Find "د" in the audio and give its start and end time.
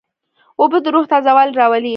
0.83-0.87